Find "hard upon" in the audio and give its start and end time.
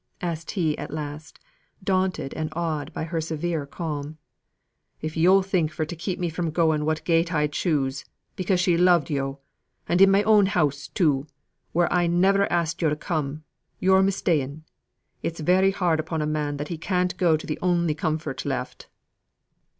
15.69-16.19